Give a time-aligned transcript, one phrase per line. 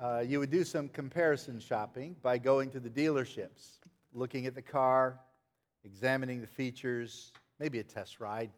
[0.00, 3.78] uh, you would do some comparison shopping by going to the dealerships,
[4.12, 5.18] looking at the car,
[5.84, 8.50] examining the features, maybe a test ride.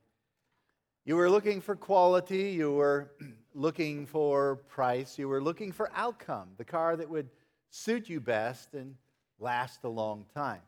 [1.07, 3.13] You were looking for quality, you were
[3.55, 7.31] looking for price, you were looking for outcome, the car that would
[7.71, 8.95] suit you best and
[9.39, 10.61] last a long time.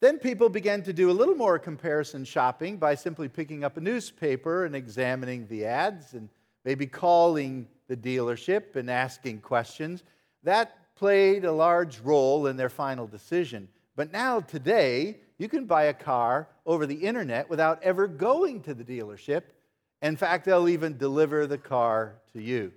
[0.00, 3.80] Then people began to do a little more comparison shopping by simply picking up a
[3.80, 6.30] newspaper and examining the ads and
[6.64, 10.04] maybe calling the dealership and asking questions.
[10.42, 13.68] That played a large role in their final decision.
[13.96, 18.74] But now, today, you can buy a car over the internet without ever going to
[18.74, 19.42] the dealership.
[20.02, 22.72] In fact, they'll even deliver the car to you.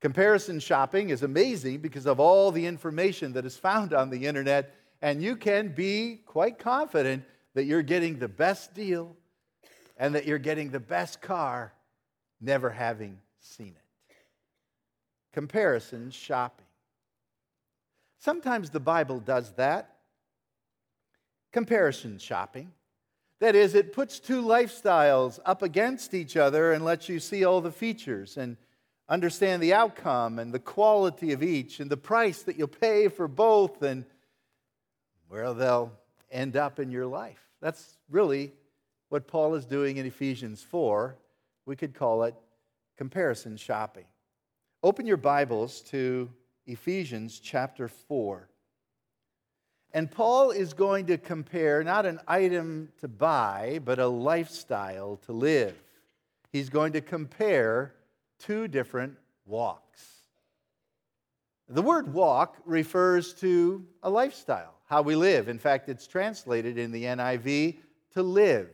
[0.00, 4.74] Comparison shopping is amazing because of all the information that is found on the internet
[5.02, 9.16] and you can be quite confident that you're getting the best deal
[9.96, 11.72] and that you're getting the best car,
[12.40, 14.14] never having seen it.
[15.32, 16.66] Comparison shopping.
[18.18, 19.96] Sometimes the Bible does that.
[21.52, 22.72] Comparison shopping.
[23.40, 27.60] That is, it puts two lifestyles up against each other and lets you see all
[27.60, 28.58] the features and
[29.08, 33.26] understand the outcome and the quality of each and the price that you'll pay for
[33.26, 34.04] both and
[35.28, 35.92] where they'll
[36.30, 37.40] end up in your life.
[37.60, 38.52] That's really
[39.08, 41.16] what Paul is doing in Ephesians 4.
[41.70, 42.34] We could call it
[42.96, 44.06] comparison shopping.
[44.82, 46.28] Open your Bibles to
[46.66, 48.48] Ephesians chapter 4.
[49.92, 55.32] And Paul is going to compare not an item to buy, but a lifestyle to
[55.32, 55.80] live.
[56.50, 57.94] He's going to compare
[58.40, 60.04] two different walks.
[61.68, 65.48] The word walk refers to a lifestyle how we live.
[65.48, 67.76] In fact, it's translated in the NIV
[68.14, 68.70] to live.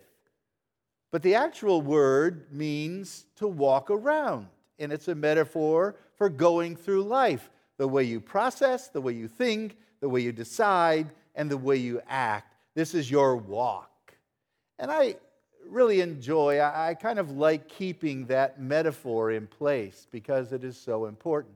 [1.17, 7.05] But the actual word means to walk around, and it's a metaphor for going through
[7.05, 11.56] life the way you process, the way you think, the way you decide, and the
[11.56, 12.55] way you act.
[12.75, 14.12] This is your walk.
[14.78, 15.16] And I
[15.66, 21.06] really enjoy, I kind of like keeping that metaphor in place because it is so
[21.06, 21.55] important.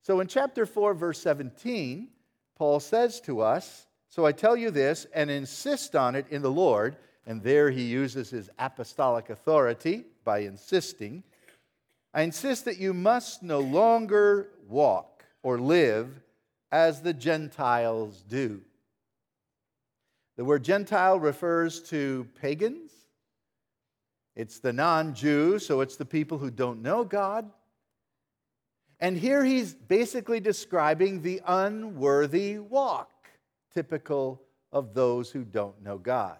[0.00, 2.08] So in chapter 4, verse 17,
[2.56, 6.50] Paul says to us, So I tell you this and insist on it in the
[6.50, 6.96] Lord.
[7.28, 11.22] And there he uses his apostolic authority by insisting.
[12.14, 16.08] I insist that you must no longer walk or live
[16.72, 18.62] as the Gentiles do.
[20.38, 22.92] The word Gentile refers to pagans.
[24.34, 27.50] It's the non Jew, so it's the people who don't know God.
[29.00, 33.28] And here he's basically describing the unworthy walk,
[33.74, 34.40] typical
[34.72, 36.38] of those who don't know God.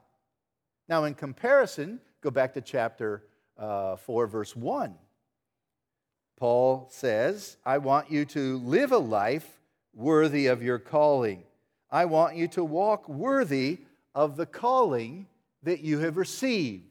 [0.89, 3.25] Now, in comparison, go back to chapter
[3.59, 4.95] uh, 4, verse 1.
[6.37, 9.61] Paul says, I want you to live a life
[9.95, 11.43] worthy of your calling.
[11.91, 13.79] I want you to walk worthy
[14.15, 15.27] of the calling
[15.63, 16.85] that you have received.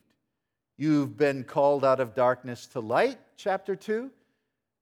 [0.78, 4.12] You've been called out of darkness to light, chapter 2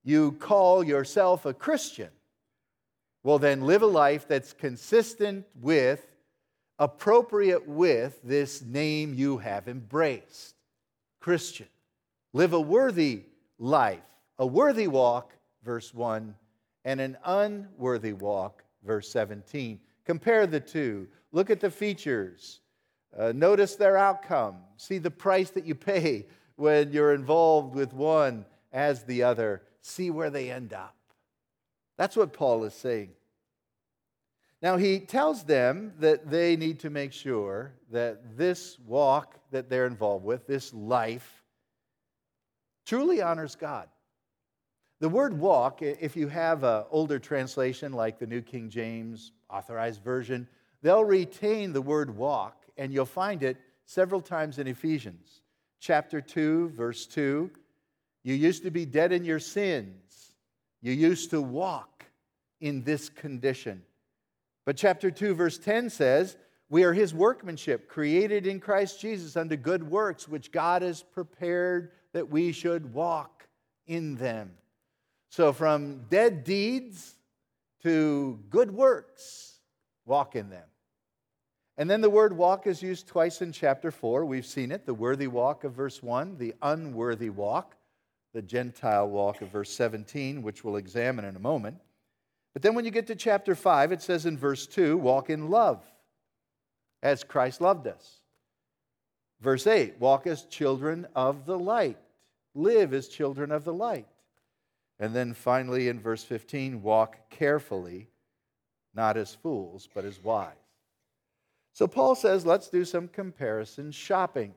[0.05, 2.09] you call yourself a Christian,
[3.23, 6.14] well, then live a life that's consistent with,
[6.79, 10.55] appropriate with this name you have embraced
[11.19, 11.67] Christian.
[12.33, 13.23] Live a worthy
[13.57, 13.99] life,
[14.37, 15.33] a worthy walk,
[15.63, 16.35] verse 1,
[16.83, 19.79] and an unworthy walk, verse 17.
[20.05, 21.07] Compare the two.
[21.31, 22.59] Look at the features.
[23.17, 24.57] Uh, notice their outcome.
[24.77, 26.27] See the price that you pay
[26.57, 30.95] when you're involved with one as the other see where they end up.
[31.97, 33.11] That's what Paul is saying.
[34.61, 39.85] Now, he tells them that they need to make sure that this walk that they're
[39.85, 41.43] involved with, this life,
[42.85, 43.87] truly honors God.
[45.01, 50.01] The word walk, if you have an older translation like the New King James Authorized
[50.01, 50.47] Version,
[50.81, 55.41] they'll retain the word walk, and you'll find it several times in Ephesians.
[55.79, 57.51] Chapter 2, verse 2,
[58.23, 60.33] you used to be dead in your sins.
[60.81, 62.05] You used to walk
[62.61, 63.83] in this condition.
[64.65, 66.37] But chapter 2, verse 10 says,
[66.69, 71.91] We are his workmanship, created in Christ Jesus unto good works, which God has prepared
[72.13, 73.47] that we should walk
[73.85, 74.51] in them.
[75.29, 77.15] So, from dead deeds
[77.83, 79.59] to good works,
[80.05, 80.65] walk in them.
[81.77, 84.25] And then the word walk is used twice in chapter 4.
[84.25, 87.75] We've seen it the worthy walk of verse 1, the unworthy walk
[88.35, 91.77] the Gentile walk of verse 17, which we'll examine in a moment.
[92.55, 95.49] But then when you get to chapter 5, it says in verse 2 walk in
[95.49, 95.83] love
[97.03, 98.21] as Christ loved us.
[99.41, 101.97] Verse 8 walk as children of the light,
[102.53, 104.07] live as children of the light.
[104.99, 108.07] And then finally in verse 15, walk carefully,
[108.93, 110.53] not as fools, but as wise.
[111.73, 114.53] So Paul says, let's do some comparison shopping.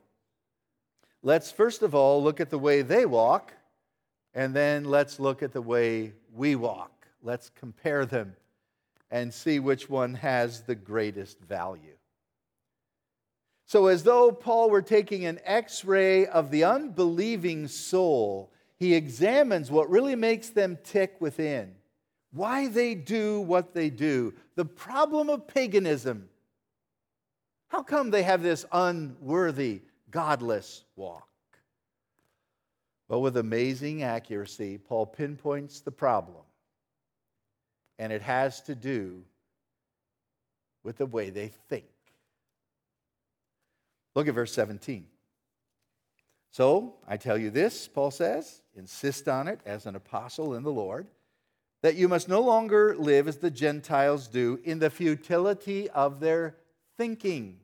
[1.25, 3.53] Let's first of all look at the way they walk,
[4.35, 6.98] and then let's look at the way we walk.
[7.23, 8.37] Let's compare them
[9.11, 11.97] and see which one has the greatest value.
[13.67, 19.71] So, as though Paul were taking an x ray of the unbelieving soul, he examines
[19.71, 21.75] what really makes them tick within,
[22.33, 26.29] why they do what they do, the problem of paganism.
[27.69, 31.29] How come they have this unworthy, godless walk?
[33.09, 36.43] Well, with amazing accuracy, Paul pinpoints the problem,
[37.99, 39.23] and it has to do
[40.83, 41.87] with the way they think.
[44.15, 45.07] Look at verse 17.
[46.51, 50.73] So I tell you this, Paul says, insist on it as an apostle in the
[50.73, 51.07] Lord,
[51.83, 56.57] that you must no longer live as the Gentiles do in the futility of their
[56.97, 57.61] thinking.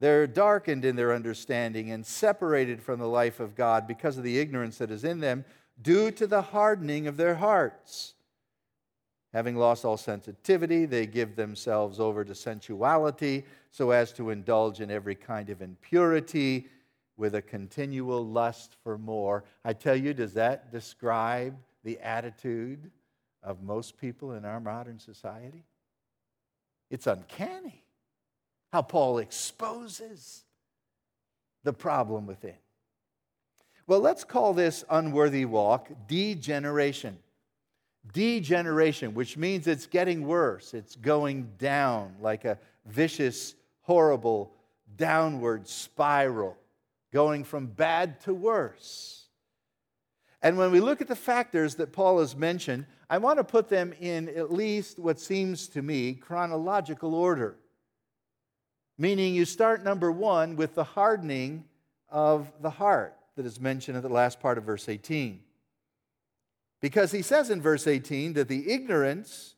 [0.00, 4.38] They're darkened in their understanding and separated from the life of God because of the
[4.38, 5.44] ignorance that is in them
[5.80, 8.14] due to the hardening of their hearts.
[9.34, 14.90] Having lost all sensitivity, they give themselves over to sensuality so as to indulge in
[14.90, 16.66] every kind of impurity
[17.16, 19.44] with a continual lust for more.
[19.64, 22.90] I tell you, does that describe the attitude
[23.42, 25.64] of most people in our modern society?
[26.90, 27.84] It's uncanny
[28.72, 30.44] how Paul exposes
[31.64, 32.54] the problem within.
[33.86, 37.18] Well, let's call this unworthy walk degeneration
[38.12, 40.74] degeneration, which means it's getting worse.
[40.74, 44.52] It's going down like a vicious, horrible
[44.96, 46.56] downward spiral,
[47.12, 49.26] going from bad to worse.
[50.42, 53.68] And when we look at the factors that Paul has mentioned, I want to put
[53.68, 57.56] them in at least what seems to me chronological order.
[58.98, 61.64] Meaning, you start number one with the hardening
[62.08, 65.40] of the heart that is mentioned at the last part of verse 18.
[66.80, 69.56] Because he says in verse 18 that the ignorance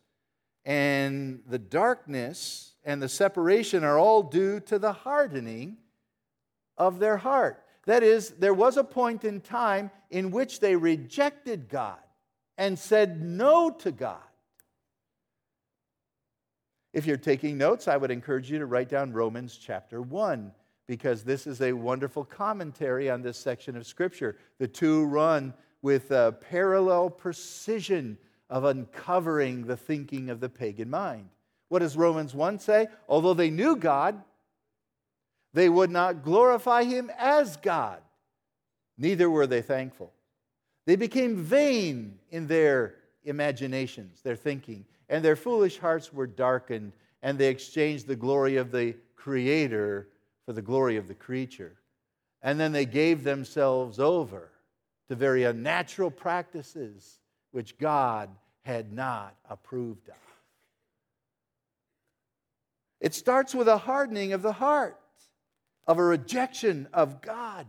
[0.64, 5.76] and the darkness and the separation are all due to the hardening
[6.78, 7.62] of their heart.
[7.86, 11.98] That is, there was a point in time in which they rejected God
[12.56, 14.18] and said no to God.
[16.92, 20.52] If you're taking notes, I would encourage you to write down Romans chapter 1
[20.86, 24.36] because this is a wonderful commentary on this section of Scripture.
[24.58, 28.18] The two run with a parallel precision
[28.48, 31.28] of uncovering the thinking of the pagan mind.
[31.68, 32.88] What does Romans 1 say?
[33.08, 34.20] Although they knew God,
[35.54, 38.00] they would not glorify him as God,
[38.98, 40.12] neither were they thankful.
[40.86, 46.92] They became vain in their imaginations, their thinking, and their foolish hearts were darkened,
[47.22, 50.08] and they exchanged the glory of the Creator
[50.46, 51.76] for the glory of the creature.
[52.42, 54.50] And then they gave themselves over
[55.10, 57.18] to very unnatural practices
[57.50, 58.30] which God
[58.62, 60.14] had not approved of.
[63.00, 65.00] It starts with a hardening of the heart,
[65.88, 67.66] of a rejection of God.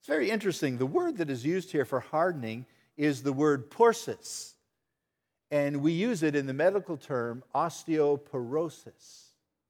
[0.00, 0.76] It's very interesting.
[0.76, 2.66] The word that is used here for hardening
[2.98, 4.52] is the word porosis,
[5.50, 9.28] and we use it in the medical term osteoporosis.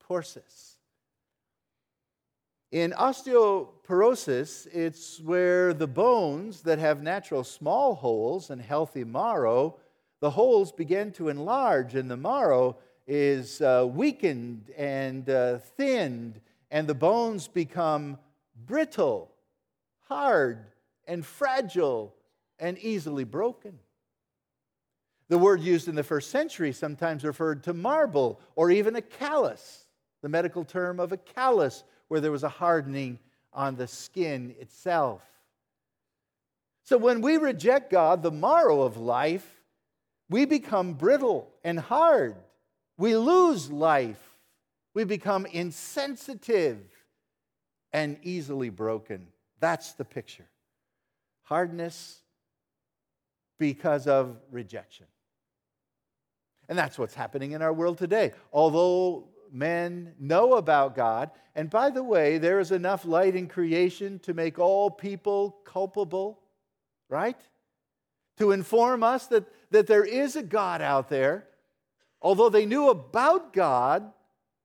[0.08, 0.69] Porosis.
[2.72, 9.76] In osteoporosis, it's where the bones that have natural small holes and healthy marrow,
[10.20, 12.76] the holes begin to enlarge, and the marrow
[13.08, 18.16] is uh, weakened and uh, thinned, and the bones become
[18.66, 19.32] brittle,
[20.06, 20.66] hard,
[21.08, 22.14] and fragile,
[22.60, 23.80] and easily broken.
[25.28, 29.86] The word used in the first century sometimes referred to marble or even a callus,
[30.22, 33.20] the medical term of a callus where there was a hardening
[33.52, 35.22] on the skin itself.
[36.82, 39.48] So when we reject God, the marrow of life,
[40.28, 42.34] we become brittle and hard.
[42.98, 44.20] We lose life.
[44.92, 46.80] We become insensitive
[47.92, 49.28] and easily broken.
[49.60, 50.48] That's the picture.
[51.42, 52.18] Hardness
[53.56, 55.06] because of rejection.
[56.68, 58.32] And that's what's happening in our world today.
[58.52, 61.30] Although men know about God.
[61.54, 66.40] And by the way, there is enough light in creation to make all people culpable,
[67.09, 67.40] right?
[68.38, 71.47] To inform us that, that there is a God out there.
[72.23, 74.12] Although they knew about God,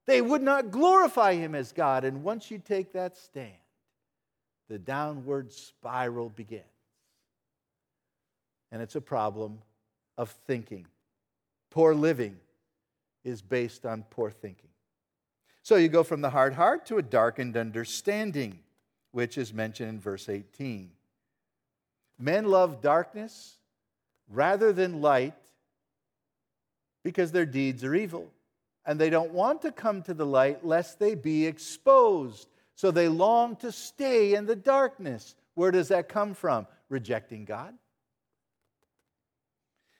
[0.05, 2.03] they would not glorify him as God.
[2.03, 3.53] And once you take that stand,
[4.67, 6.63] the downward spiral begins.
[8.71, 9.59] and it's a problem
[10.17, 10.85] of thinking.
[11.71, 12.37] Poor living
[13.23, 14.69] is based on poor thinking.
[15.65, 18.59] So you go from the hard heart to a darkened understanding,
[19.09, 20.91] which is mentioned in verse 18.
[22.19, 23.55] Men love darkness
[24.29, 25.33] rather than light
[27.03, 28.29] because their deeds are evil.
[28.85, 32.47] And they don't want to come to the light lest they be exposed.
[32.75, 35.33] So they long to stay in the darkness.
[35.55, 36.67] Where does that come from?
[36.89, 37.73] Rejecting God.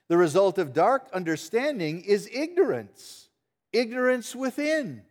[0.06, 3.30] The result of dark understanding is ignorance,
[3.72, 5.02] ignorance within.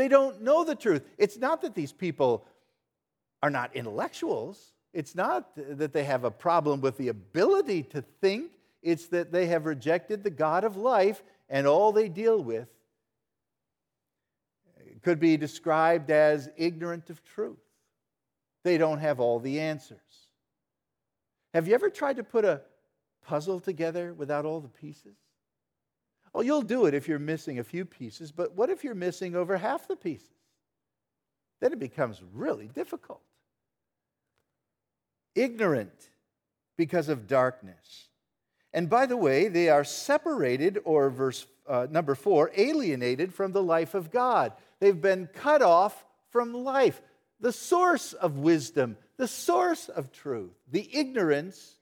[0.00, 1.04] They don't know the truth.
[1.18, 2.46] It's not that these people
[3.42, 8.52] are not intellectuals, it's not that they have a problem with the ability to think,
[8.82, 12.66] it's that they have rejected the God of life and all they deal with
[15.02, 17.58] could be described as ignorant of truth.
[18.64, 19.98] They don't have all the answers.
[21.52, 22.62] Have you ever tried to put a
[23.26, 25.18] puzzle together without all the pieces?
[26.34, 29.34] Oh, you'll do it if you're missing a few pieces, but what if you're missing
[29.34, 30.28] over half the pieces?
[31.60, 33.22] Then it becomes really difficult.
[35.34, 36.10] Ignorant
[36.76, 38.08] because of darkness.
[38.72, 43.62] And by the way, they are separated, or verse uh, number four, alienated from the
[43.62, 44.52] life of God.
[44.78, 47.00] They've been cut off from life,
[47.40, 50.52] the source of wisdom, the source of truth.
[50.70, 51.76] The ignorance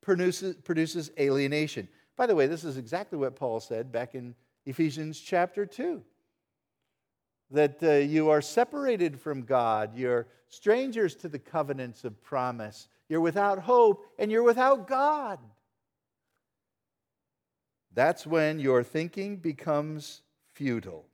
[0.00, 1.88] produces, produces alienation.
[2.16, 4.34] By the way, this is exactly what Paul said back in
[4.66, 6.02] Ephesians chapter 2
[7.52, 13.20] that uh, you are separated from God, you're strangers to the covenants of promise, you're
[13.20, 15.38] without hope, and you're without God.
[17.94, 20.22] That's when your thinking becomes
[20.54, 21.06] futile.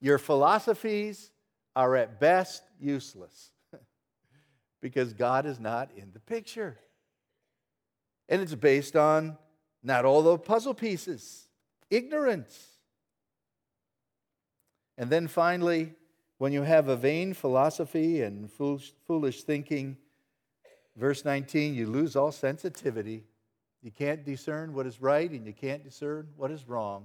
[0.00, 1.30] Your philosophies
[1.76, 3.52] are at best useless
[4.80, 6.78] because God is not in the picture.
[8.32, 9.36] And it's based on
[9.82, 11.48] not all the puzzle pieces,
[11.90, 12.78] ignorance.
[14.96, 15.92] And then finally,
[16.38, 19.98] when you have a vain philosophy and foolish, foolish thinking,
[20.96, 23.24] verse 19, you lose all sensitivity.
[23.82, 27.04] You can't discern what is right and you can't discern what is wrong.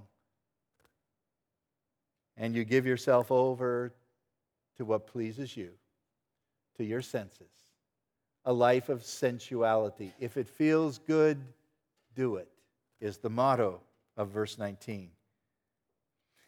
[2.38, 3.92] And you give yourself over
[4.78, 5.72] to what pleases you,
[6.78, 7.67] to your senses
[8.44, 10.12] a life of sensuality.
[10.18, 11.38] If it feels good,
[12.14, 12.48] do it,
[13.00, 13.80] is the motto
[14.16, 15.10] of verse 19.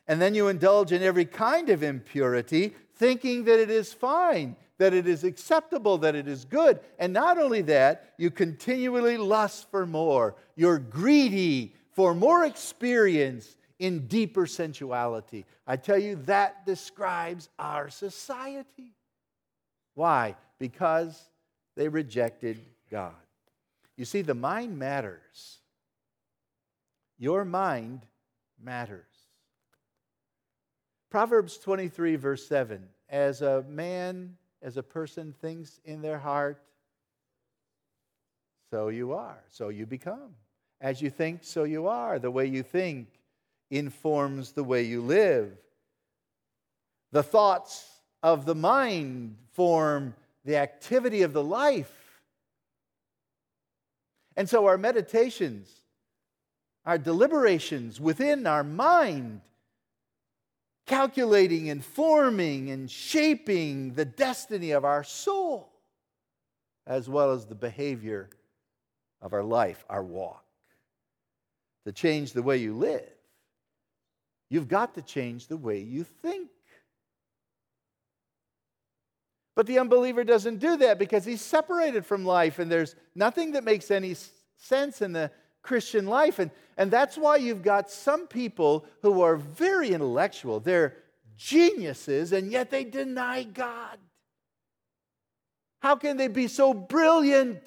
[0.09, 4.93] And then you indulge in every kind of impurity, thinking that it is fine, that
[4.93, 6.81] it is acceptable, that it is good.
[6.99, 10.35] And not only that, you continually lust for more.
[10.57, 15.45] You're greedy for more experience in deeper sensuality.
[15.67, 18.95] I tell you, that describes our society.
[19.95, 20.35] Why?
[20.59, 21.31] Because
[21.77, 22.61] they rejected
[22.91, 23.15] God.
[23.97, 25.59] You see, the mind matters.
[27.19, 28.07] Your mind
[28.63, 29.05] matters.
[31.11, 36.63] Proverbs 23, verse 7 As a man, as a person thinks in their heart,
[38.71, 40.35] so you are, so you become.
[40.81, 42.19] As you think, so you are.
[42.19, 43.09] The way you think
[43.71, 45.53] informs the way you live.
[47.13, 47.85] The thoughts
[48.23, 52.23] of the mind form the activity of the life.
[54.37, 55.71] And so our meditations,
[56.87, 59.43] our deliberations within our mind,
[60.87, 65.71] calculating and forming and shaping the destiny of our soul,
[66.87, 68.29] as well as the behavior
[69.21, 70.45] of our life, our walk.
[71.87, 73.09] To change the way you live,
[74.49, 76.51] you've got to change the way you think.
[79.61, 83.63] But the unbeliever doesn't do that because he's separated from life and there's nothing that
[83.63, 84.17] makes any
[84.57, 86.39] sense in the Christian life.
[86.39, 90.61] And, and that's why you've got some people who are very intellectual.
[90.61, 90.97] They're
[91.37, 93.99] geniuses and yet they deny God.
[95.83, 97.61] How can they be so brilliant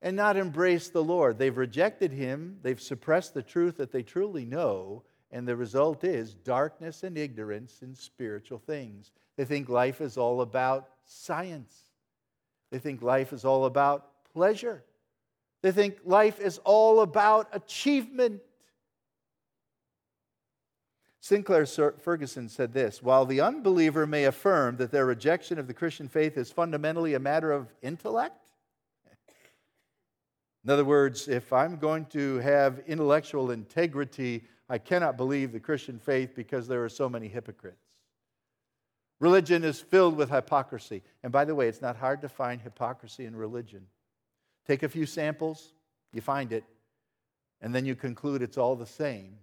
[0.00, 1.36] and not embrace the Lord?
[1.36, 6.34] They've rejected Him, they've suppressed the truth that they truly know, and the result is
[6.34, 9.12] darkness and ignorance in spiritual things.
[9.36, 11.90] They think life is all about science.
[12.70, 14.84] They think life is all about pleasure.
[15.62, 18.40] They think life is all about achievement.
[21.20, 26.08] Sinclair Ferguson said this While the unbeliever may affirm that their rejection of the Christian
[26.08, 28.50] faith is fundamentally a matter of intellect,
[30.64, 35.98] in other words, if I'm going to have intellectual integrity, I cannot believe the Christian
[35.98, 37.82] faith because there are so many hypocrites.
[39.18, 41.02] Religion is filled with hypocrisy.
[41.24, 43.86] And by the way, it's not hard to find hypocrisy in religion.
[44.66, 45.72] take a few samples,
[46.12, 46.62] you find it,
[47.60, 49.36] and then you conclude it's all the same.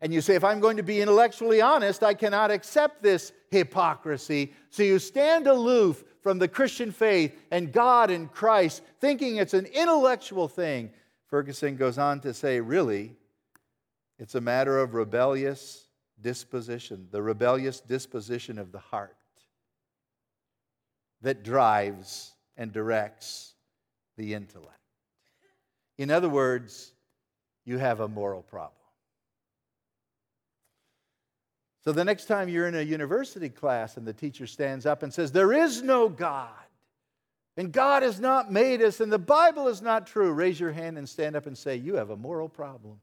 [0.00, 4.52] And you say, if I'm going to be intellectually honest, I cannot accept this hypocrisy.
[4.70, 9.66] So you stand aloof from the Christian faith and God and Christ, thinking it's an
[9.66, 10.90] intellectual thing.
[11.26, 13.16] Ferguson goes on to say, really,
[14.22, 15.88] it's a matter of rebellious
[16.20, 19.16] disposition, the rebellious disposition of the heart
[21.22, 23.54] that drives and directs
[24.16, 24.78] the intellect.
[25.98, 26.92] In other words,
[27.64, 28.76] you have a moral problem.
[31.82, 35.12] So the next time you're in a university class and the teacher stands up and
[35.12, 36.48] says, There is no God,
[37.56, 40.96] and God has not made us, and the Bible is not true, raise your hand
[40.96, 43.00] and stand up and say, You have a moral problem.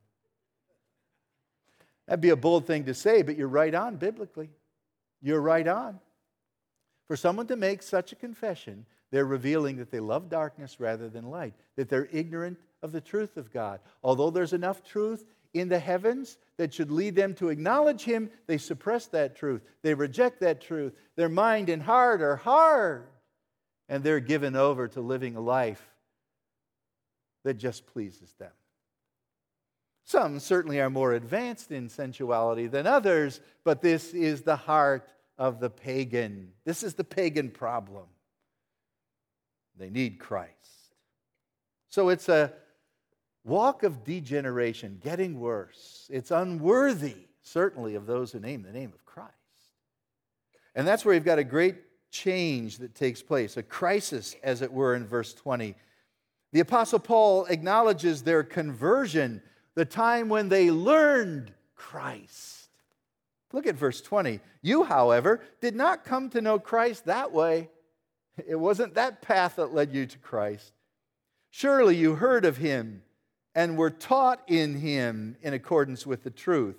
[2.09, 4.49] That'd be a bold thing to say, but you're right on biblically.
[5.21, 5.99] You're right on.
[7.07, 11.29] For someone to make such a confession, they're revealing that they love darkness rather than
[11.29, 13.79] light, that they're ignorant of the truth of God.
[14.01, 15.23] Although there's enough truth
[15.53, 19.61] in the heavens that should lead them to acknowledge Him, they suppress that truth.
[19.83, 20.93] They reject that truth.
[21.15, 23.05] Their mind and heart are hard,
[23.87, 25.87] and they're given over to living a life
[27.43, 28.49] that just pleases them.
[30.09, 35.59] Some certainly are more advanced in sensuality than others, but this is the heart of
[35.59, 36.51] the pagan.
[36.65, 38.05] This is the pagan problem.
[39.77, 40.95] They need Christ.
[41.89, 42.51] So it's a
[43.43, 46.09] walk of degeneration, getting worse.
[46.11, 49.29] It's unworthy, certainly, of those who name the name of Christ.
[50.73, 51.75] And that's where you've got a great
[52.09, 55.75] change that takes place, a crisis, as it were, in verse 20.
[56.51, 59.43] The Apostle Paul acknowledges their conversion,
[59.75, 62.67] the time when they learned Christ.
[63.51, 64.39] Look at verse 20.
[64.61, 67.69] You, however, did not come to know Christ that way.
[68.47, 70.71] It wasn't that path that led you to Christ.
[71.49, 73.01] Surely you heard of him
[73.55, 76.77] and were taught in him in accordance with the truth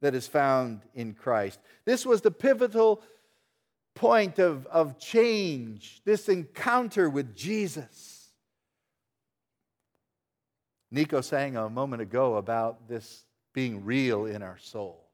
[0.00, 1.60] that is found in Christ.
[1.84, 3.02] This was the pivotal
[3.94, 8.17] point of, of change, this encounter with Jesus.
[10.90, 15.08] Nico sang a moment ago about this being real in our soul.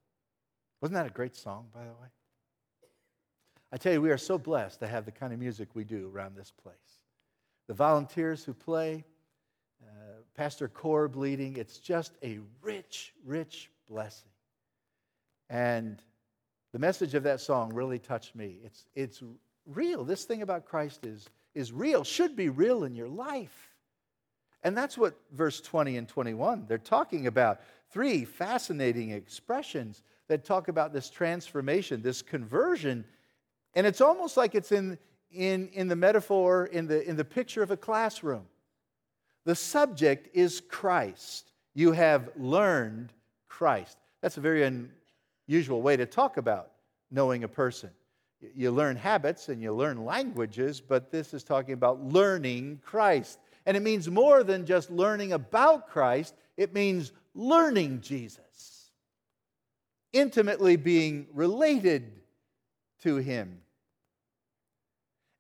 [0.80, 2.08] Wasn't that a great song, by the way?
[3.72, 6.10] I tell you, we are so blessed to have the kind of music we do
[6.14, 6.76] around this place.
[7.66, 9.04] The volunteers who play,
[9.82, 11.56] uh, Pastor Corb leading.
[11.56, 14.30] It's just a rich, rich blessing.
[15.50, 16.00] And
[16.72, 18.58] the message of that song really touched me.
[18.64, 19.22] It's, it's
[19.66, 20.04] real.
[20.04, 23.73] This thing about Christ is, is real, should be real in your life.
[24.64, 27.60] And that's what verse 20 and 21, they're talking about.
[27.90, 33.04] Three fascinating expressions that talk about this transformation, this conversion.
[33.74, 34.98] And it's almost like it's in,
[35.30, 38.46] in, in the metaphor, in the, in the picture of a classroom.
[39.44, 41.52] The subject is Christ.
[41.74, 43.12] You have learned
[43.48, 43.98] Christ.
[44.22, 44.88] That's a very
[45.46, 46.70] unusual way to talk about
[47.10, 47.90] knowing a person.
[48.54, 53.38] You learn habits and you learn languages, but this is talking about learning Christ.
[53.66, 58.90] And it means more than just learning about Christ, it means learning Jesus,
[60.12, 62.12] intimately being related
[63.02, 63.60] to him.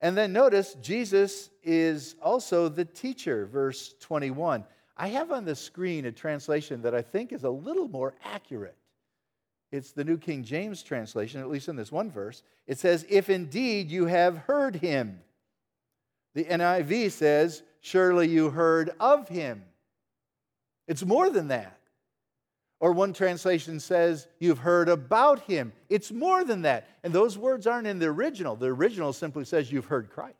[0.00, 4.64] And then notice Jesus is also the teacher, verse 21.
[4.96, 8.76] I have on the screen a translation that I think is a little more accurate.
[9.72, 12.42] It's the New King James translation, at least in this one verse.
[12.66, 15.20] It says, If indeed you have heard him.
[16.34, 19.62] The NIV says, Surely you heard of him.
[20.88, 21.78] It's more than that.
[22.80, 25.74] Or one translation says, You've heard about him.
[25.90, 26.88] It's more than that.
[27.02, 28.56] And those words aren't in the original.
[28.56, 30.38] The original simply says, You've heard Christ.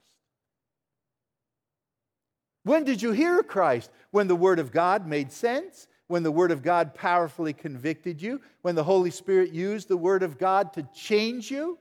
[2.62, 3.90] When did you hear Christ?
[4.10, 5.86] When the Word of God made sense?
[6.06, 8.40] When the Word of God powerfully convicted you?
[8.62, 11.78] When the Holy Spirit used the Word of God to change you?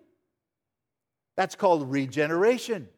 [1.37, 2.89] That's called regeneration.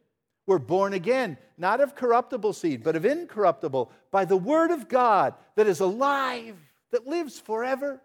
[0.47, 5.33] We're born again, not of corruptible seed, but of incorruptible, by the Word of God
[5.55, 6.55] that is alive
[6.91, 8.01] that lives forever.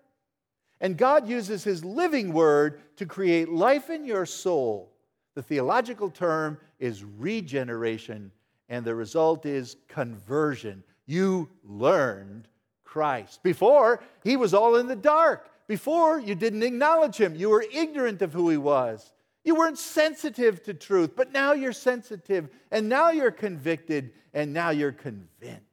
[0.81, 4.91] And God uses His living word to create life in your soul.
[5.35, 8.33] The theological term is regeneration,
[8.69, 10.83] and the result is conversion.
[11.07, 12.49] You learned
[12.85, 13.43] Christ.
[13.43, 15.51] Before, He was all in the dark.
[15.69, 19.13] Before, you didn't acknowledge Him, you were ignorant of who He was.
[19.45, 24.71] You weren't sensitive to truth, but now you're sensitive, and now you're convicted, and now
[24.71, 25.65] you're convinced.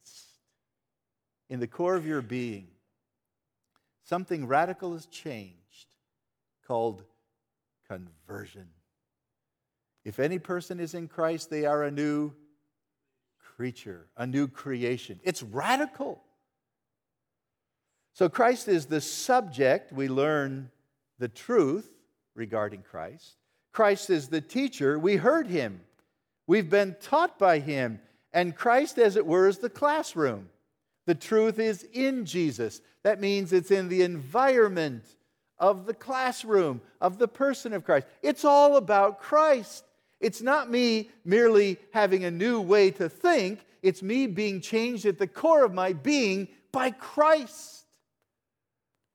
[1.49, 2.67] In the core of your being,
[4.03, 5.87] something radical has changed
[6.65, 7.03] called
[7.89, 8.67] conversion.
[10.03, 12.33] If any person is in Christ, they are a new
[13.55, 15.19] creature, a new creation.
[15.23, 16.21] It's radical.
[18.13, 19.91] So Christ is the subject.
[19.91, 20.71] We learn
[21.19, 21.89] the truth
[22.35, 23.36] regarding Christ.
[23.77, 24.97] Christ is the teacher.
[24.97, 25.81] We heard him.
[26.47, 27.99] We've been taught by him.
[28.33, 30.49] And Christ, as it were, is the classroom.
[31.05, 32.81] The truth is in Jesus.
[33.03, 35.03] That means it's in the environment
[35.59, 38.07] of the classroom, of the person of Christ.
[38.23, 39.85] It's all about Christ.
[40.19, 45.19] It's not me merely having a new way to think, it's me being changed at
[45.19, 47.85] the core of my being by Christ.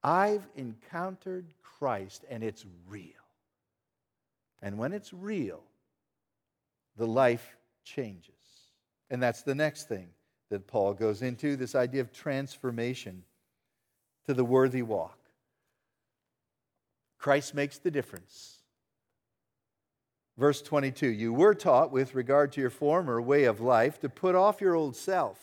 [0.04, 3.21] I've encountered Christ and it's real.
[4.62, 5.64] And when it's real,
[6.96, 8.30] the life changes.
[9.10, 10.08] And that's the next thing
[10.50, 13.24] that Paul goes into this idea of transformation
[14.26, 15.18] to the worthy walk.
[17.18, 18.58] Christ makes the difference.
[20.36, 24.34] Verse 22 You were taught with regard to your former way of life to put
[24.34, 25.38] off your old self,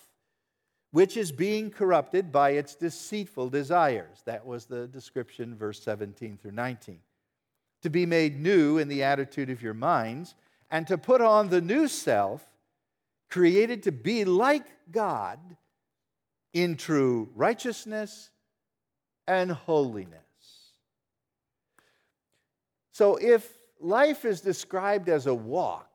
[0.92, 4.22] which is being corrupted by its deceitful desires.
[4.26, 7.00] That was the description, verse 17 through 19.
[7.84, 10.36] To be made new in the attitude of your minds,
[10.70, 12.46] and to put on the new self
[13.30, 15.40] created to be like God
[16.54, 18.32] in true righteousness
[19.28, 20.20] and holiness.
[22.92, 25.89] So, if life is described as a walk,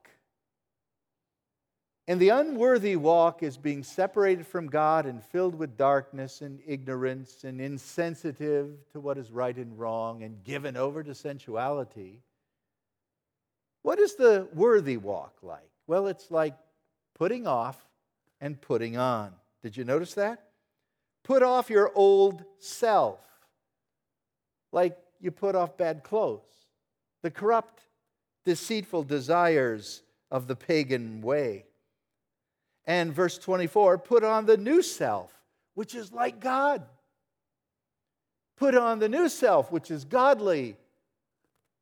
[2.06, 7.44] and the unworthy walk is being separated from God and filled with darkness and ignorance
[7.44, 12.20] and insensitive to what is right and wrong and given over to sensuality.
[13.82, 15.70] What is the worthy walk like?
[15.86, 16.54] Well, it's like
[17.14, 17.82] putting off
[18.40, 19.32] and putting on.
[19.62, 20.48] Did you notice that?
[21.22, 23.20] Put off your old self,
[24.72, 26.66] like you put off bad clothes,
[27.22, 27.80] the corrupt,
[28.44, 31.64] deceitful desires of the pagan way.
[32.86, 35.32] And verse 24, put on the new self,
[35.74, 36.82] which is like God.
[38.56, 40.76] Put on the new self, which is godly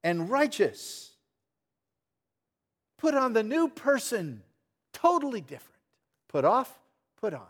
[0.04, 1.10] and righteous.
[2.98, 4.42] Put on the new person
[4.92, 5.80] Totally different.
[6.28, 6.72] Put off,
[7.20, 7.46] put on.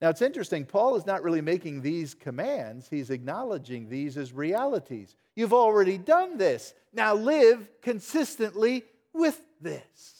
[0.00, 5.16] Now it's interesting, Paul is not really making these commands, he's acknowledging these as realities.
[5.34, 6.74] You've already done this.
[6.92, 10.15] Now live consistently with this.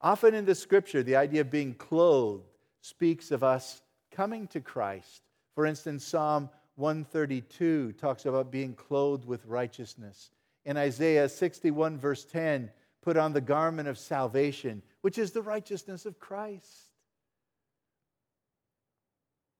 [0.00, 2.44] Often in the scripture, the idea of being clothed
[2.80, 5.22] speaks of us coming to Christ.
[5.54, 10.30] For instance, Psalm 132 talks about being clothed with righteousness.
[10.64, 12.70] In Isaiah 61, verse 10,
[13.02, 16.90] put on the garment of salvation, which is the righteousness of Christ.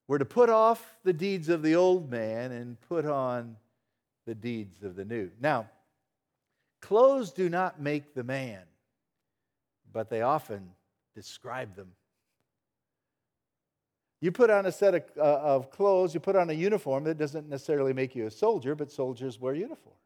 [0.08, 3.56] We're to put off the deeds of the old man and put on
[4.26, 5.30] the deeds of the new.
[5.40, 5.68] Now,
[6.80, 8.62] clothes do not make the man,
[9.92, 10.70] but they often
[11.14, 11.88] describe them.
[14.20, 17.18] You put on a set of, uh, of clothes, you put on a uniform that
[17.18, 19.96] doesn't necessarily make you a soldier, but soldiers wear uniforms.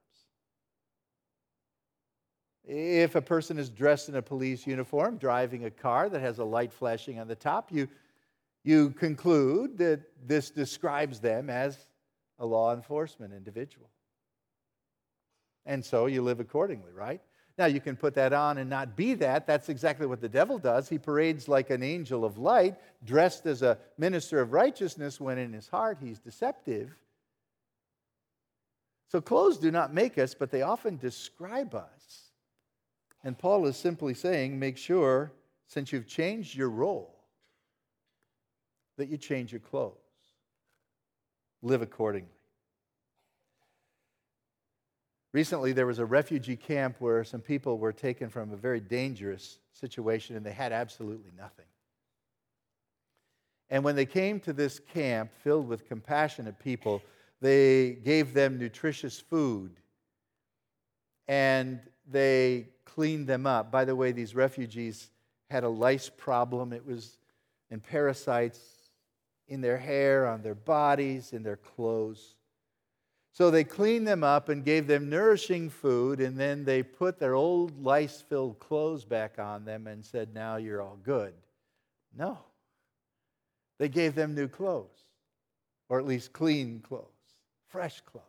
[2.65, 6.45] If a person is dressed in a police uniform, driving a car that has a
[6.45, 7.89] light flashing on the top, you,
[8.63, 11.79] you conclude that this describes them as
[12.39, 13.91] a law enforcement individual.
[15.67, 17.21] And so you live accordingly, right?
[17.61, 19.47] Now, you can put that on and not be that.
[19.47, 20.89] That's exactly what the devil does.
[20.89, 25.53] He parades like an angel of light, dressed as a minister of righteousness, when in
[25.53, 26.91] his heart he's deceptive.
[29.09, 32.31] So, clothes do not make us, but they often describe us.
[33.25, 35.31] And Paul is simply saying make sure,
[35.67, 37.15] since you've changed your role,
[38.97, 39.99] that you change your clothes.
[41.61, 42.40] Live accordingly.
[45.33, 49.59] Recently, there was a refugee camp where some people were taken from a very dangerous
[49.73, 51.67] situation and they had absolutely nothing.
[53.69, 57.01] And when they came to this camp filled with compassionate people,
[57.41, 59.77] they gave them nutritious food
[61.29, 63.71] and they cleaned them up.
[63.71, 65.11] By the way, these refugees
[65.49, 66.73] had a lice problem.
[66.73, 67.19] It was
[67.71, 68.59] and parasites
[69.49, 72.35] in their hair, on their bodies, in their clothes.
[73.33, 77.35] So they cleaned them up and gave them nourishing food, and then they put their
[77.35, 81.33] old lice filled clothes back on them and said, Now you're all good.
[82.17, 82.39] No.
[83.79, 85.05] They gave them new clothes,
[85.89, 87.07] or at least clean clothes,
[87.69, 88.25] fresh clothes.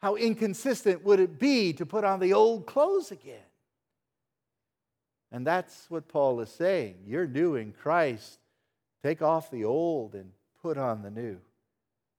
[0.00, 3.40] How inconsistent would it be to put on the old clothes again?
[5.32, 6.96] And that's what Paul is saying.
[7.06, 8.38] You're new in Christ.
[9.02, 10.30] Take off the old and
[10.62, 11.40] put on the new.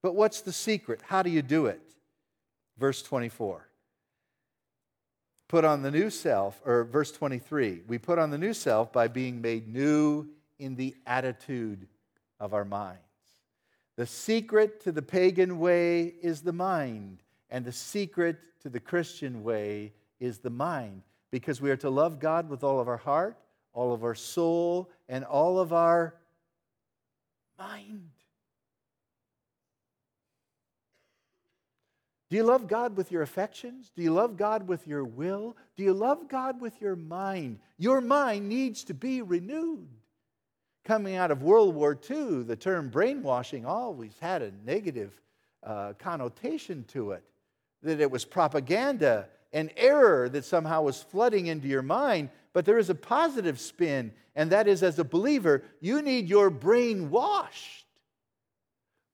[0.06, 1.02] But what's the secret?
[1.04, 1.82] How do you do it?
[2.78, 3.68] Verse 24.
[5.48, 9.08] put on the new self, or verse 23, we put on the new self by
[9.08, 10.28] being made new
[10.60, 11.88] in the attitude
[12.40, 13.00] of our minds.
[13.96, 19.44] The secret to the pagan way is the mind, and the secret to the Christian
[19.44, 23.40] way is the mind, because we are to love God with all of our heart,
[23.74, 26.14] all of our soul, and all of our
[27.58, 28.12] mind.
[32.30, 33.92] Do you love God with your affections?
[33.96, 35.56] Do you love God with your will?
[35.76, 37.60] Do you love God with your mind?
[37.78, 39.88] Your mind needs to be renewed.
[40.84, 45.20] Coming out of World War II, the term brainwashing always had a negative
[45.64, 47.24] uh, connotation to it,
[47.84, 52.30] that it was propaganda and error that somehow was flooding into your mind.
[52.54, 56.50] But there is a positive spin, and that is as a believer, you need your
[56.50, 57.86] brain washed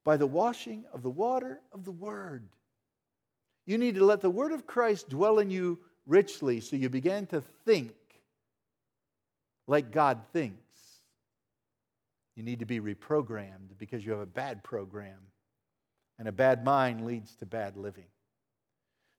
[0.04, 2.48] by the washing of the water of the Word.
[3.66, 7.28] You need to let the word of Christ dwell in you richly so you begin
[7.28, 7.94] to think
[9.68, 10.58] like God thinks.
[12.36, 15.18] You need to be reprogrammed because you have a bad program,
[16.18, 18.08] and a bad mind leads to bad living.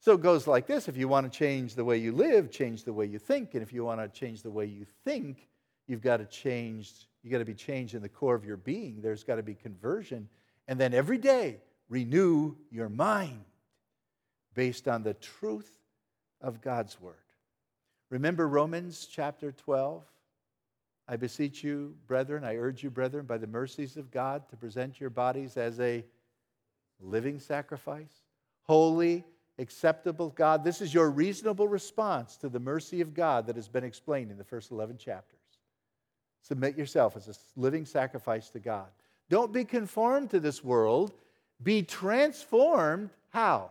[0.00, 2.84] So it goes like this if you want to change the way you live, change
[2.84, 3.54] the way you think.
[3.54, 5.48] And if you want to change the way you think,
[5.86, 6.90] you've got to change,
[7.22, 9.00] you've got to be changed in the core of your being.
[9.00, 10.28] There's got to be conversion.
[10.66, 13.44] And then every day, renew your mind
[14.54, 15.70] based on the truth
[16.40, 17.14] of God's word.
[18.10, 20.02] Remember Romans chapter 12?
[21.08, 25.00] I beseech you, brethren, I urge you, brethren, by the mercies of God, to present
[25.00, 26.04] your bodies as a
[27.00, 28.22] living sacrifice,
[28.62, 29.24] holy,
[29.58, 30.64] acceptable God.
[30.64, 34.38] This is your reasonable response to the mercy of God that has been explained in
[34.38, 35.38] the first 11 chapters.
[36.42, 38.88] Submit yourself as a living sacrifice to God.
[39.28, 41.12] Don't be conformed to this world.
[41.62, 43.10] Be transformed.
[43.30, 43.70] How?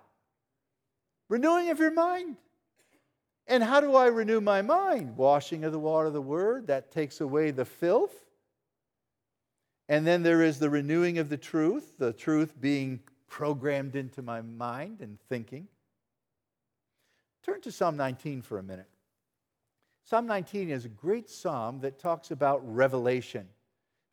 [1.31, 2.35] Renewing of your mind.
[3.47, 5.15] And how do I renew my mind?
[5.15, 8.13] Washing of the water of the word, that takes away the filth.
[9.87, 14.41] And then there is the renewing of the truth, the truth being programmed into my
[14.41, 15.69] mind and thinking.
[17.45, 18.89] Turn to Psalm 19 for a minute.
[20.03, 23.47] Psalm 19 is a great psalm that talks about revelation.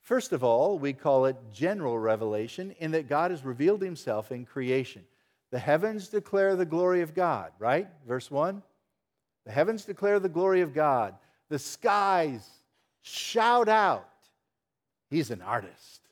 [0.01, 4.45] First of all, we call it general revelation in that God has revealed himself in
[4.45, 5.05] creation.
[5.51, 7.89] The heavens declare the glory of God, right?
[8.07, 8.63] Verse 1.
[9.47, 11.15] The heavens declare the glory of God.
[11.49, 12.47] The skies
[13.03, 14.09] shout out,
[15.11, 16.03] He's an artist.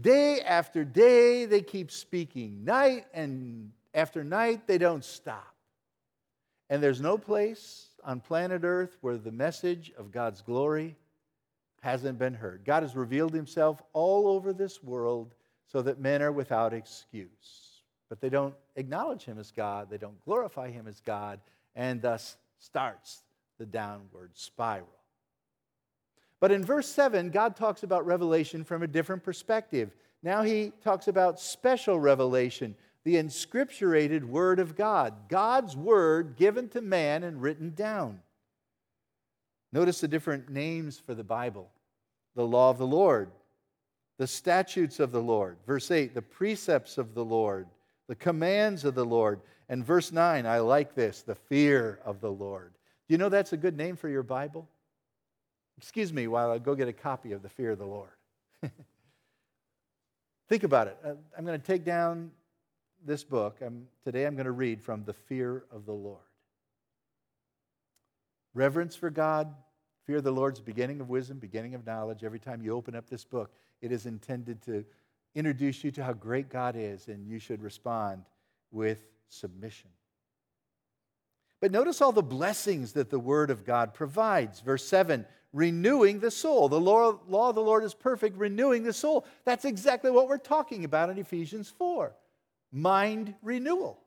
[0.00, 2.64] Day after day, they keep speaking.
[2.64, 5.54] Night and after night, they don't stop.
[6.70, 10.96] And there's no place on planet Earth where the message of God's glory
[11.82, 12.64] hasn't been heard.
[12.64, 15.34] God has revealed himself all over this world
[15.70, 17.82] so that men are without excuse.
[18.08, 21.40] But they don't acknowledge him as God, they don't glorify him as God,
[21.76, 23.22] and thus starts
[23.58, 24.88] the downward spiral.
[26.40, 29.90] But in verse 7, God talks about revelation from a different perspective.
[30.22, 36.80] Now he talks about special revelation, the inscripturated Word of God, God's Word given to
[36.80, 38.20] man and written down.
[39.72, 41.70] Notice the different names for the Bible
[42.34, 43.32] the law of the Lord,
[44.18, 45.56] the statutes of the Lord.
[45.66, 47.68] Verse 8, the precepts of the Lord,
[48.08, 49.40] the commands of the Lord.
[49.68, 52.72] And verse 9, I like this the fear of the Lord.
[53.08, 54.68] Do you know that's a good name for your Bible?
[55.78, 58.10] Excuse me while I go get a copy of the fear of the Lord.
[60.48, 60.98] Think about it.
[61.04, 62.32] Uh, I'm going to take down
[63.04, 63.58] this book.
[63.64, 66.18] I'm, today I'm going to read from The Fear of the Lord.
[68.54, 69.54] Reverence for God,
[70.04, 72.24] fear of the Lord's beginning of wisdom, beginning of knowledge.
[72.24, 74.84] Every time you open up this book, it is intended to
[75.34, 78.24] introduce you to how great God is, and you should respond
[78.70, 79.90] with submission.
[81.60, 84.60] But notice all the blessings that the Word of God provides.
[84.60, 86.68] Verse 7 renewing the soul.
[86.68, 89.24] The law, of the Lord is perfect, renewing the soul.
[89.44, 92.12] That's exactly what we're talking about in Ephesians 4
[92.70, 93.98] mind renewal.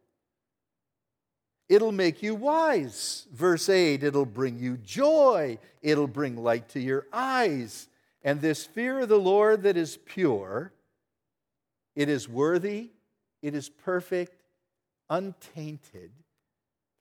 [1.68, 3.28] It'll make you wise.
[3.34, 5.58] Verse 8, it'll bring you joy.
[5.82, 7.88] It'll bring light to your eyes.
[8.24, 10.74] And this fear of the Lord that is pure,
[11.96, 12.92] it is worthy,
[13.42, 14.44] it is perfect,
[15.10, 16.12] untainted.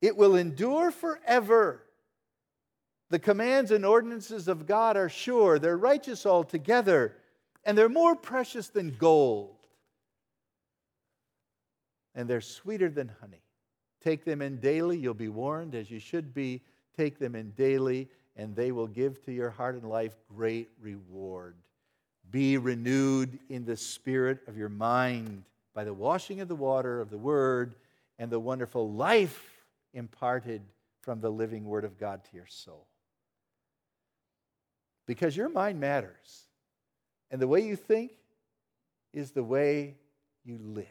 [0.01, 1.85] It will endure forever.
[3.11, 7.17] The commands and ordinances of God are sure, they're righteous altogether,
[7.65, 9.57] and they're more precious than gold.
[12.15, 13.43] And they're sweeter than honey.
[14.03, 16.63] Take them in daily, you'll be warned as you should be.
[16.97, 18.09] Take them in daily,
[18.41, 21.55] and they will give to your heart and life great reward.
[22.31, 27.11] Be renewed in the spirit of your mind by the washing of the water of
[27.11, 27.75] the word
[28.19, 30.63] and the wonderful life imparted
[31.03, 32.87] from the living Word of God to your soul.
[35.07, 36.47] Because your mind matters.
[37.31, 38.13] And the way you think
[39.13, 39.97] is the way
[40.45, 40.87] you live.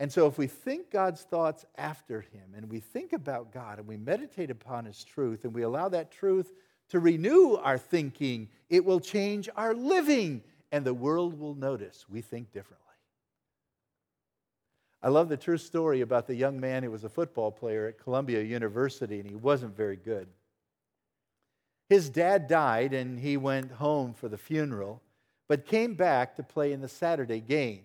[0.00, 3.86] And so, if we think God's thoughts after Him, and we think about God, and
[3.86, 6.54] we meditate upon His truth, and we allow that truth
[6.88, 12.22] to renew our thinking, it will change our living, and the world will notice we
[12.22, 12.80] think differently.
[15.02, 18.02] I love the true story about the young man who was a football player at
[18.02, 20.28] Columbia University, and he wasn't very good.
[21.90, 25.02] His dad died, and he went home for the funeral,
[25.46, 27.82] but came back to play in the Saturday game.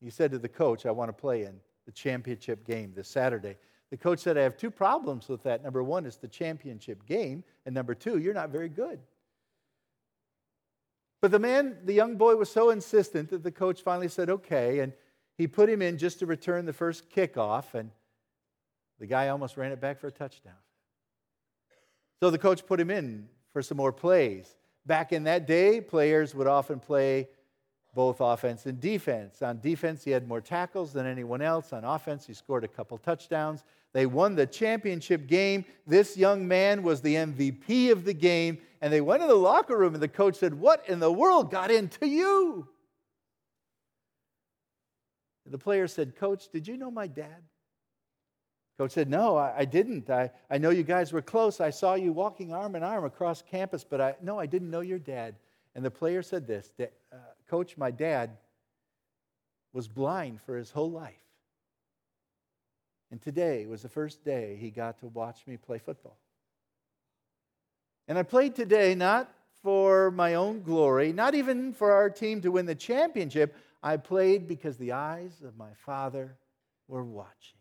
[0.00, 3.56] He said to the coach, I want to play in the championship game this Saturday.
[3.90, 5.62] The coach said, I have two problems with that.
[5.62, 7.44] Number one, it's the championship game.
[7.64, 8.98] And number two, you're not very good.
[11.22, 14.80] But the man, the young boy, was so insistent that the coach finally said, okay.
[14.80, 14.92] And
[15.38, 17.74] he put him in just to return the first kickoff.
[17.74, 17.90] And
[18.98, 20.54] the guy almost ran it back for a touchdown.
[22.20, 24.56] So the coach put him in for some more plays.
[24.84, 27.28] Back in that day, players would often play
[27.96, 29.40] both offense and defense.
[29.40, 31.72] On defense, he had more tackles than anyone else.
[31.72, 33.64] On offense, he scored a couple touchdowns.
[33.94, 35.64] They won the championship game.
[35.86, 38.58] This young man was the MVP of the game.
[38.82, 41.50] And they went to the locker room, and the coach said, What in the world
[41.50, 42.68] got into you?
[45.46, 47.42] And the player said, Coach, did you know my dad?
[48.76, 50.10] Coach said, No, I, I, didn't.
[50.10, 51.62] I, I know you guys were close.
[51.62, 54.82] I saw you walking arm in arm across campus, but I, no, I didn't know
[54.82, 55.36] your dad.
[55.74, 57.16] And the player said this uh,
[57.48, 58.36] Coach, my dad
[59.72, 61.14] was blind for his whole life.
[63.10, 66.18] And today was the first day he got to watch me play football.
[68.08, 69.32] And I played today not
[69.62, 73.54] for my own glory, not even for our team to win the championship.
[73.82, 76.36] I played because the eyes of my father
[76.88, 77.58] were watching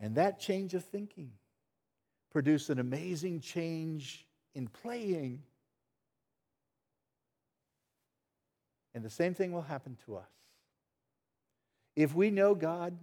[0.00, 0.06] me.
[0.06, 1.32] And that change of thinking
[2.30, 5.42] produced an amazing change in playing.
[8.94, 10.30] And the same thing will happen to us.
[11.96, 12.96] If we know God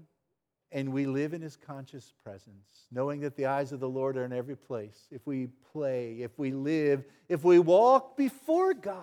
[0.71, 4.25] and we live in his conscious presence, knowing that the eyes of the Lord are
[4.25, 9.01] in every place, if we play, if we live, if we walk before God,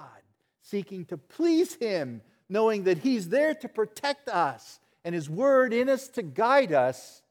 [0.63, 5.89] seeking to please him, knowing that he's there to protect us and his word in
[5.89, 7.23] us to guide us,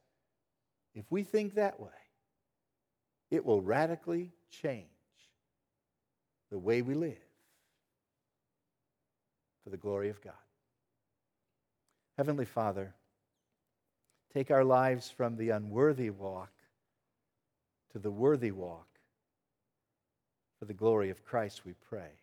[0.95, 1.89] if we think that way,
[3.29, 4.87] it will radically change
[6.51, 7.22] the way we live
[9.63, 10.33] for the glory of God.
[12.17, 12.93] Heavenly Father,
[14.33, 16.51] take our lives from the unworthy walk
[17.93, 18.87] to the worthy walk.
[20.59, 22.22] For the glory of Christ, we pray.